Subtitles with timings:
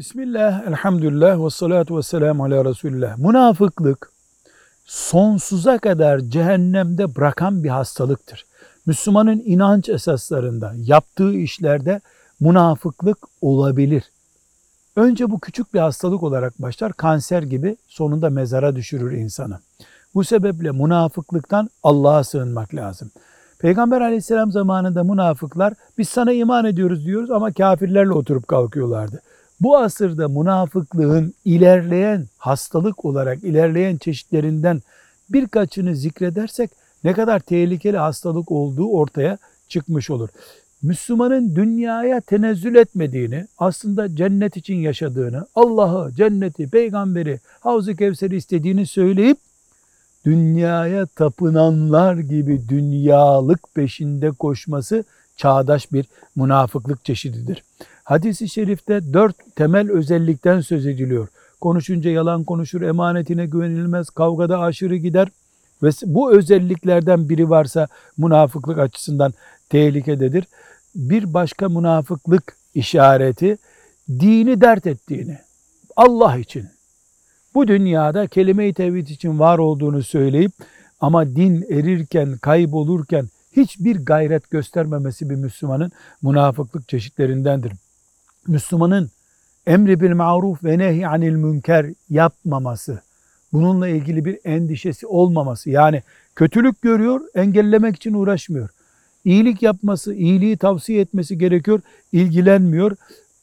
[0.00, 3.18] Bismillah, elhamdülillah ve salatu ve selamu ala Resulillah.
[3.18, 4.12] Münafıklık
[4.84, 8.46] sonsuza kadar cehennemde bırakan bir hastalıktır.
[8.86, 12.00] Müslümanın inanç esaslarında, yaptığı işlerde
[12.40, 14.04] münafıklık olabilir.
[14.96, 19.58] Önce bu küçük bir hastalık olarak başlar, kanser gibi sonunda mezara düşürür insanı.
[20.14, 23.10] Bu sebeple münafıklıktan Allah'a sığınmak lazım.
[23.58, 29.22] Peygamber aleyhisselam zamanında münafıklar biz sana iman ediyoruz diyoruz ama kafirlerle oturup kalkıyorlardı.
[29.60, 34.82] Bu asırda münafıklığın ilerleyen hastalık olarak ilerleyen çeşitlerinden
[35.30, 36.70] birkaçını zikredersek
[37.04, 40.28] ne kadar tehlikeli hastalık olduğu ortaya çıkmış olur.
[40.82, 49.38] Müslümanın dünyaya tenezzül etmediğini, aslında cennet için yaşadığını, Allah'ı, cenneti, peygamberi, Havz-ı Kevser'i istediğini söyleyip
[50.24, 55.04] dünyaya tapınanlar gibi dünyalık peşinde koşması
[55.36, 56.06] çağdaş bir
[56.36, 57.64] münafıklık çeşididir.
[58.04, 61.28] Hadis-i şerifte dört temel özellikten söz ediliyor.
[61.60, 65.28] Konuşunca yalan konuşur, emanetine güvenilmez, kavgada aşırı gider.
[65.82, 69.32] Ve bu özelliklerden biri varsa münafıklık açısından
[69.68, 70.44] tehlikededir.
[70.94, 73.58] Bir başka münafıklık işareti
[74.08, 75.38] dini dert ettiğini,
[75.96, 76.68] Allah için,
[77.54, 80.52] bu dünyada kelime-i tevhid için var olduğunu söyleyip
[81.00, 87.72] ama din erirken, kaybolurken hiçbir gayret göstermemesi bir Müslümanın münafıklık çeşitlerindendir.
[88.50, 89.10] Müslümanın
[89.66, 93.00] emri bil maruf ve nehy anil münker yapmaması,
[93.52, 96.02] bununla ilgili bir endişesi olmaması, yani
[96.36, 98.68] kötülük görüyor, engellemek için uğraşmıyor.
[99.24, 101.80] İyilik yapması, iyiliği tavsiye etmesi gerekiyor,
[102.12, 102.96] ilgilenmiyor.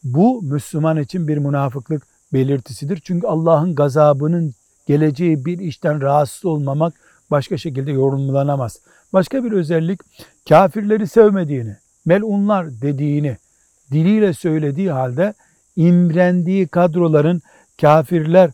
[0.03, 3.01] Bu Müslüman için bir münafıklık belirtisidir.
[3.03, 4.53] Çünkü Allah'ın gazabının
[4.87, 6.93] geleceği bir işten rahatsız olmamak
[7.31, 8.79] başka şekilde yorumlanamaz.
[9.13, 9.99] Başka bir özellik
[10.49, 13.37] kafirleri sevmediğini, melunlar dediğini
[13.91, 15.33] diliyle söylediği halde
[15.75, 17.41] imrendiği kadroların
[17.81, 18.51] kafirler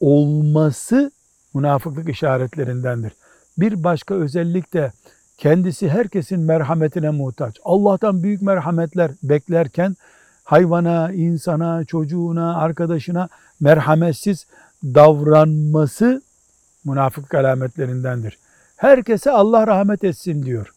[0.00, 1.10] olması
[1.54, 3.12] münafıklık işaretlerindendir.
[3.58, 4.92] Bir başka özellik de
[5.38, 7.60] kendisi herkesin merhametine muhtaç.
[7.64, 9.96] Allah'tan büyük merhametler beklerken
[10.44, 13.28] hayvana, insana, çocuğuna, arkadaşına
[13.60, 14.46] merhametsiz
[14.84, 16.22] davranması
[16.84, 18.38] münafık alametlerindendir.
[18.76, 20.74] Herkese Allah rahmet etsin diyor.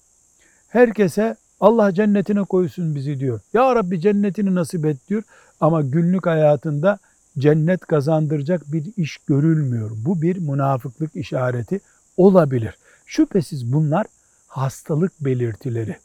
[0.68, 3.40] Herkese Allah cennetine koysun bizi diyor.
[3.54, 5.24] Ya Rabbi cennetini nasip et diyor.
[5.60, 7.00] Ama günlük hayatında
[7.40, 9.92] cennet kazandıracak bir iş görülmüyor.
[9.96, 11.80] Bu bir münafıklık işareti
[12.18, 12.78] olabilir.
[13.06, 14.06] Şüphesiz bunlar
[14.48, 15.96] hastalık belirtileri.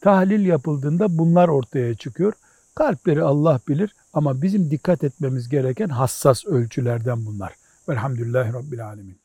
[0.00, 2.32] Tahlil yapıldığında bunlar ortaya çıkıyor.
[2.74, 7.54] Kalpleri Allah bilir ama bizim dikkat etmemiz gereken hassas ölçülerden bunlar.
[7.88, 9.16] Velhamdülillahi Rabbil Alemin.